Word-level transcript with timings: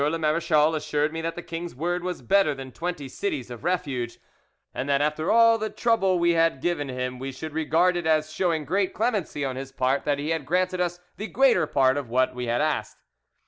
le 0.03 0.17
marechal 0.17 0.73
assured 0.73 1.13
me 1.13 1.21
that 1.21 1.35
the 1.35 1.43
king's 1.43 1.75
word 1.75 2.03
was 2.03 2.23
better 2.23 2.55
than 2.55 2.71
twenty 2.71 3.07
cities 3.07 3.51
of 3.51 3.63
refuge, 3.63 4.17
and 4.73 4.89
that 4.89 4.99
after 4.99 5.29
all 5.31 5.59
the 5.59 5.69
trouble 5.69 6.17
we 6.17 6.31
had 6.31 6.59
given 6.59 6.89
him 6.89 7.19
we 7.19 7.31
should 7.31 7.53
regard 7.53 7.95
it 7.95 8.07
as 8.07 8.33
showing 8.33 8.65
great 8.65 8.95
clemency 8.95 9.45
on 9.45 9.55
his 9.55 9.71
part 9.71 10.03
that 10.03 10.17
he 10.17 10.29
had 10.31 10.43
granted 10.43 10.81
us 10.81 10.99
the 11.17 11.27
greater 11.27 11.67
part 11.67 11.97
of 11.97 12.09
what 12.09 12.33
we 12.33 12.47
had 12.47 12.61
asked. 12.61 12.97